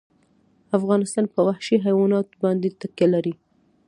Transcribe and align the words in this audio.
افغانستان 0.77 1.25
په 1.33 1.39
وحشي 1.47 1.77
حیوانات 1.85 2.27
باندې 2.41 2.67
تکیه 2.81 3.07
لري. 3.13 3.33